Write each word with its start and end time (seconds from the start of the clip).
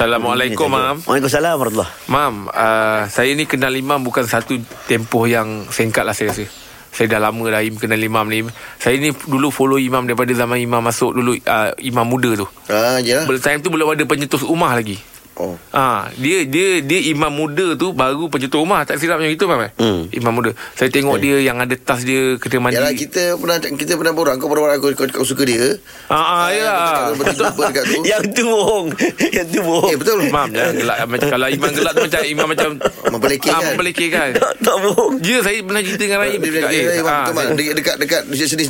Assalamualaikum, 0.00 0.64
Mam. 0.72 1.04
Waalaikumsalam 1.04 1.60
warahmatullahi 1.60 1.92
Mam, 2.08 2.48
uh, 2.48 3.04
saya 3.12 3.36
ni 3.36 3.44
kenal 3.44 3.68
Imam 3.76 4.00
bukan 4.00 4.24
satu 4.24 4.56
tempoh 4.88 5.28
yang 5.28 5.68
singkat 5.68 6.08
lah 6.08 6.16
saya 6.16 6.32
rasa. 6.32 6.48
Saya 6.88 7.12
dah 7.12 7.28
lama 7.28 7.44
dah 7.52 7.60
Im 7.60 7.76
kenal 7.76 8.00
Imam 8.00 8.24
ni. 8.24 8.48
Saya 8.80 8.96
ni 8.96 9.12
dulu 9.12 9.52
follow 9.52 9.76
Imam 9.76 10.08
daripada 10.08 10.32
zaman 10.32 10.56
Imam 10.56 10.80
masuk 10.80 11.20
dulu 11.20 11.36
uh, 11.36 11.76
Imam 11.84 12.08
muda 12.08 12.32
tu. 12.32 12.48
Ah, 12.72 12.96
ya. 13.04 13.28
Ber- 13.28 13.44
Time 13.44 13.60
tu 13.60 13.68
belum 13.68 13.92
ada 13.92 14.00
pencetus 14.08 14.40
rumah 14.40 14.72
lagi. 14.72 14.96
Oh. 15.40 15.56
Ah, 15.72 16.12
dia 16.20 16.44
dia 16.44 16.84
dia 16.84 17.00
imam 17.08 17.32
muda 17.32 17.72
tu 17.72 17.96
baru 17.96 18.28
pencetus 18.28 18.60
rumah 18.60 18.84
tak 18.84 19.00
silap 19.00 19.16
macam 19.16 19.32
itu 19.32 19.44
Mam. 19.48 19.60
eh? 19.64 19.72
Hmm. 19.80 20.00
Imam 20.12 20.32
muda. 20.36 20.52
Saya 20.76 20.92
tengok 20.92 21.16
dia 21.16 21.40
yang 21.40 21.56
ada 21.56 21.72
tas 21.80 22.04
dia 22.04 22.36
kena 22.36 22.68
mandi. 22.68 22.76
Yalah 22.76 22.92
kita 22.92 23.40
pernah 23.40 23.56
kita 23.56 23.92
pernah 23.96 24.12
borak 24.12 24.36
kau 24.36 24.52
pernah 24.52 24.68
borak 24.68 24.76
kau, 24.84 24.92
kau, 24.92 25.08
kau 25.08 25.24
suka 25.24 25.48
dia. 25.48 25.80
Ah, 26.12 26.44
ah, 26.44 26.46
ya. 26.52 26.72
Yang 28.10 28.24
tu 28.36 28.42
bohong 28.44 28.92
Yang 29.32 29.46
tu 29.48 29.60
bohong 29.64 29.92
Eh 29.92 29.96
betul. 29.96 30.18
Mam 30.28 30.48
jangan 30.52 30.74
gelak 30.76 30.96
macam 31.08 31.28
kalau 31.32 31.48
imam 31.48 31.70
gelak 31.72 31.92
tu 31.96 32.02
macam 32.04 32.20
imam 32.26 32.46
macam 32.52 32.70
Membelekeh 33.08 33.50
ah, 33.50 33.58
kan? 33.60 33.68
membelekeh 33.72 34.08
kan. 34.12 34.30
Tak, 34.40 34.52
tak 34.60 34.76
bohong 34.76 35.14
Ya 35.24 35.38
saya 35.40 35.58
pernah 35.64 35.80
cerita 35.80 36.04
dengan 36.04 36.18
Dia 36.20 36.36
dia 36.36 36.60
eh, 36.68 36.84
dia 37.00 37.02
ah, 37.04 37.32
mam. 37.32 37.56
Dekat 37.56 37.74
dekat 37.76 37.96
dekat 37.96 38.22
di 38.28 38.36
sini 38.44 38.64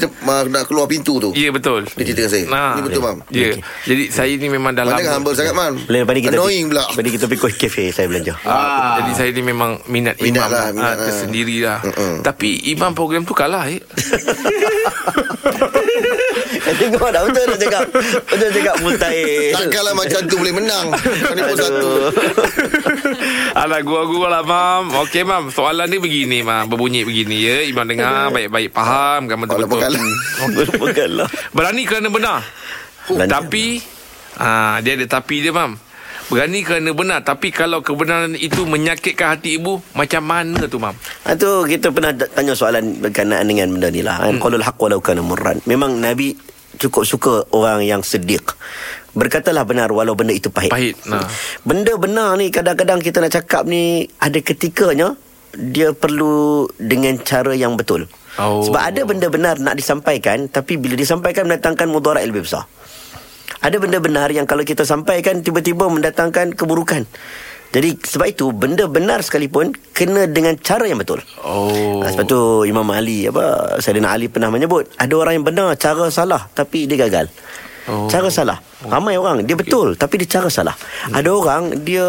nak 0.51 0.65
keluar 0.71 0.87
pintu 0.87 1.19
tu. 1.19 1.31
Ya 1.35 1.51
betul 1.51 1.87
Dia 1.99 2.05
cerita 2.07 2.21
dengan 2.27 2.33
saya. 2.33 2.45
Nah, 2.47 2.73
Ni 2.79 2.81
betul 2.87 3.03
mam. 3.03 3.19
Ya 3.33 3.51
Jadi 3.87 4.05
saya 4.13 4.33
ni 4.35 4.47
memang 4.47 4.73
dah 4.75 4.85
Mana 4.87 5.01
lama 5.01 5.21
humble 5.21 5.35
sangat 5.37 5.55
man. 5.57 5.73
Boleh 5.85 6.01
lepas 6.05 6.15
ni 6.17 6.23
kita 6.25 6.39
Annoying 6.61 6.69
pula. 6.69 6.85
Ni 7.01 7.11
kita 7.11 7.25
pergi 7.27 7.57
kafe 7.59 7.85
Saya 7.91 8.07
belanja 8.07 8.35
Ah. 8.45 9.01
Jadi 9.01 9.11
saya 9.15 9.31
ni 9.33 9.43
memang 9.43 9.81
minat, 9.89 10.21
Minat 10.21 10.45
imam 10.45 10.51
lah, 10.51 10.67
minat 10.73 10.85
ah, 10.87 10.95
lah. 10.95 11.07
tersendiri 11.07 11.57
lah. 11.63 11.79
Mm-mm. 11.83 12.15
Tapi 12.21 12.49
imam 12.71 12.93
program 12.93 13.23
tu 13.25 13.33
kalah 13.33 13.65
eh. 13.67 13.81
Tengok 16.71 17.09
dah 17.11 17.23
Betul 17.25 17.45
dah 17.47 17.59
cakap 17.59 17.83
Betul 18.27 18.51
cakap 18.53 18.75
Mustahil 18.81 19.53
Takkanlah 19.53 19.95
macam 19.95 20.21
tu 20.25 20.37
boleh 20.37 20.55
menang. 20.55 20.87
Kau 20.93 21.35
ni 21.35 21.43
pun 21.43 21.57
satu. 21.57 21.89
Alah 23.61 23.81
gua-gua 23.83 24.27
lah 24.31 24.43
mam 24.43 24.93
Okey 25.05 25.23
mam 25.23 25.51
Soalan 25.51 25.89
ni 25.89 25.99
begini 25.99 26.41
mam 26.41 26.69
Berbunyi 26.69 27.03
begini 27.03 27.37
ya 27.43 27.57
Imam 27.65 27.85
dengar 27.85 28.31
Baik-baik 28.31 28.71
faham 28.71 29.27
Kan 29.27 29.37
Kalau 29.41 29.67
betul-betul 29.67 29.81
kalah. 29.81 30.03
Bukan 30.81 31.11
lah 31.17 31.29
Berani 31.51 31.83
kerana 31.85 32.09
benar 32.09 32.39
Berani 33.07 33.29
Tapi 33.29 33.65
ah, 34.39 34.79
Dia 34.81 34.95
ada 34.95 35.07
tapi 35.11 35.43
dia 35.43 35.53
mam 35.53 35.90
Berani 36.31 36.63
kerana 36.63 36.95
benar 36.95 37.27
Tapi 37.27 37.51
kalau 37.51 37.83
kebenaran 37.83 38.39
itu 38.39 38.63
Menyakitkan 38.63 39.37
hati 39.37 39.59
ibu 39.59 39.83
Macam 39.99 40.23
mana 40.23 40.71
tu 40.71 40.79
mam 40.79 40.95
Ha, 41.31 41.37
tu 41.37 41.69
kita 41.69 41.93
pernah 41.93 42.11
tanya 42.17 42.57
soalan 42.57 42.97
berkenaan 42.99 43.45
dengan 43.45 43.71
benda 43.71 43.93
ni 43.93 44.01
lah. 44.01 44.25
Hmm. 44.25 44.41
Qalul 44.41 44.65
haqq 44.65 44.81
walau 44.81 44.99
kana 44.99 45.21
murran. 45.21 45.61
Memang 45.69 46.01
Nabi 46.01 46.33
cukup 46.81 47.05
suka 47.05 47.33
orang 47.53 47.85
yang 47.85 48.01
sedik. 48.01 48.57
Berkatalah 49.13 49.69
benar 49.69 49.93
walau 49.93 50.17
benda 50.17 50.33
itu 50.33 50.49
pahit. 50.49 50.73
Pahit, 50.73 50.97
nah. 51.05 51.27
Benda 51.63 51.95
benar 52.01 52.35
ni 52.41 52.49
kadang-kadang 52.49 53.05
kita 53.05 53.21
nak 53.21 53.37
cakap 53.37 53.69
ni 53.69 54.09
ada 54.19 54.39
ketikanya 54.41 55.15
dia 55.55 55.93
perlu 55.93 56.71
dengan 56.79 57.19
cara 57.21 57.53
yang 57.53 57.75
betul. 57.75 58.07
Oh. 58.39 58.65
Sebab 58.65 58.81
ada 58.81 59.03
benda 59.03 59.27
benar 59.29 59.59
nak 59.59 59.77
disampaikan 59.77 60.47
tapi 60.49 60.79
bila 60.79 60.95
disampaikan 60.95 61.47
mendatangkan 61.51 61.91
mudarat 61.91 62.25
lebih 62.25 62.47
besar. 62.49 62.65
Ada 63.61 63.77
benda 63.77 64.01
benar 64.01 64.33
yang 64.33 64.49
kalau 64.49 64.65
kita 64.65 64.89
sampaikan 64.89 65.45
tiba-tiba 65.45 65.85
mendatangkan 65.85 66.57
keburukan. 66.57 67.05
Jadi 67.71 68.03
sebab 68.03 68.27
itu 68.27 68.51
benda 68.51 68.91
benar 68.91 69.23
sekalipun 69.23 69.71
kena 69.95 70.27
dengan 70.27 70.59
cara 70.59 70.91
yang 70.91 70.99
betul. 70.99 71.23
Oh 71.47 72.03
Ha, 72.03 72.11
sebab 72.11 72.27
tu 72.27 72.41
Imam 72.67 72.87
Ali 72.91 73.31
apa 73.31 73.77
Sayyidina 73.79 74.11
Ali 74.11 74.27
pernah 74.27 74.51
menyebut 74.51 74.91
ada 74.97 75.15
orang 75.15 75.39
yang 75.39 75.47
benar 75.47 75.79
cara 75.79 76.11
salah 76.11 76.51
tapi 76.51 76.91
dia 76.91 76.99
gagal. 76.99 77.31
Oh. 77.87 78.11
Cara 78.11 78.27
salah. 78.33 78.59
Ramai 78.83 79.15
orang 79.21 79.47
dia 79.47 79.55
betul 79.55 79.95
tapi 79.95 80.19
dia 80.19 80.41
cara 80.41 80.49
salah. 80.51 80.75
Ada 81.13 81.31
orang 81.31 81.85
dia 81.87 82.07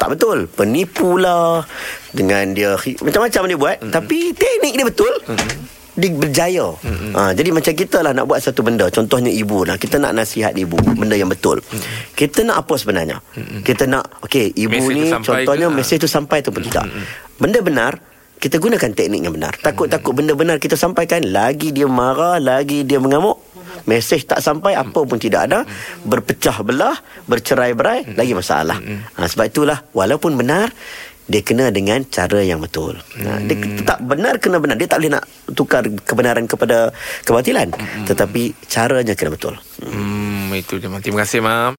tak 0.00 0.16
betul, 0.16 0.48
penipu 0.48 1.20
lah 1.20 1.66
dengan 2.14 2.56
dia 2.56 2.78
macam-macam 2.78 3.42
dia 3.50 3.58
buat 3.58 3.76
tapi 3.92 4.32
teknik 4.32 4.72
dia 4.80 4.86
betul. 4.86 5.12
Dia 5.96 6.12
berjaya. 6.12 6.66
Ha, 7.16 7.32
Jadi 7.32 7.48
macam 7.56 7.72
kita 7.72 8.04
lah 8.04 8.12
Nak 8.12 8.28
buat 8.28 8.40
satu 8.44 8.60
benda. 8.60 8.86
Contohnya 8.92 9.32
ibu 9.32 9.64
lah. 9.64 9.80
Kita 9.80 9.96
nak 9.96 10.12
nasihat 10.12 10.52
ibu. 10.52 10.76
Benda 10.76 11.16
yang 11.16 11.32
betul. 11.32 11.64
Kita 12.12 12.44
nak 12.44 12.68
apa 12.68 12.74
sebenarnya? 12.76 13.18
Kita 13.64 13.88
nak 13.88 14.20
Okay 14.20 14.52
ibu 14.52 14.76
Mesej 14.76 14.92
tu 14.92 14.92
ni 14.92 15.08
Contohnya 15.10 15.66
ke? 15.72 15.74
Mesej 15.74 15.96
tu 15.96 16.08
sampai 16.08 16.44
ataupun 16.44 16.62
tidak. 16.68 16.84
Benda 17.40 17.64
benar 17.64 17.96
kita 18.36 18.60
gunakan 18.60 18.92
teknik 18.92 19.24
yang 19.24 19.32
benar. 19.32 19.56
Takut-takut 19.56 20.12
benda 20.12 20.36
benar 20.36 20.60
kita 20.60 20.76
sampaikan, 20.76 21.24
lagi 21.24 21.72
dia 21.72 21.88
marah, 21.88 22.36
lagi 22.36 22.84
dia 22.84 23.00
mengamuk. 23.00 23.40
Mesej 23.88 24.28
tak 24.28 24.44
sampai, 24.44 24.76
apa 24.76 25.00
pun 25.08 25.16
tidak 25.16 25.48
ada. 25.48 25.64
Berpecah 26.04 26.60
belah, 26.60 26.96
bercerai-berai, 27.24 28.12
lagi 28.12 28.36
masalah. 28.36 28.76
Ha, 29.16 29.24
sebab 29.24 29.44
itulah, 29.48 29.78
walaupun 29.96 30.36
benar, 30.36 30.68
dia 31.26 31.42
kena 31.42 31.74
dengan 31.74 32.06
cara 32.06 32.38
yang 32.38 32.62
betul. 32.62 32.94
Ha, 33.18 33.42
dia 33.42 33.58
tak 33.82 33.98
benar 34.06 34.38
kena 34.38 34.62
benar. 34.62 34.78
Dia 34.78 34.86
tak 34.86 35.02
boleh 35.02 35.18
nak 35.18 35.24
tukar 35.58 35.82
kebenaran 35.82 36.46
kepada 36.46 36.94
kebatilan. 37.26 37.74
Tetapi 38.06 38.54
caranya 38.70 39.18
kena 39.18 39.34
betul. 39.34 39.58
Hmm, 39.82 40.54
itu 40.54 40.78
dia. 40.78 40.86
Terima 41.02 41.26
kasih 41.26 41.42
mam. 41.42 41.74